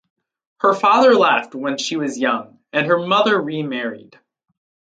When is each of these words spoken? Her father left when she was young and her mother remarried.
Her 0.61 0.73
father 0.73 1.13
left 1.13 1.53
when 1.53 1.77
she 1.77 1.95
was 1.95 2.17
young 2.17 2.57
and 2.73 2.87
her 2.87 2.97
mother 2.97 3.39
remarried. 3.39 4.17